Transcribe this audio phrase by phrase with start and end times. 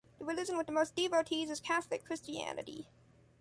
[0.17, 2.87] The religion with the most devotees is Catholic Christianity.